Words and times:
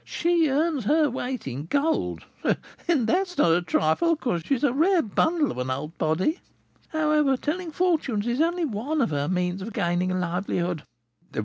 She 0.03 0.49
earns 0.49 0.85
her 0.85 1.11
weight 1.11 1.45
in 1.45 1.67
gold, 1.67 2.23
and 2.87 3.05
that 3.05 3.27
is 3.27 3.37
not 3.37 3.51
a 3.51 3.61
trifle, 3.61 4.15
for 4.15 4.39
she 4.39 4.55
is 4.55 4.63
a 4.63 4.73
rare 4.73 5.03
bundle 5.03 5.51
of 5.51 5.59
an 5.59 5.69
old 5.69 5.95
body. 5.99 6.39
However, 6.89 7.37
telling 7.37 7.69
fortunes 7.71 8.25
is 8.25 8.41
only 8.41 8.65
one 8.65 8.99
of 9.01 9.11
her 9.11 9.27
means 9.27 9.61
of 9.61 9.73
gaining 9.73 10.11
a 10.11 10.17
livelihood." 10.17 10.81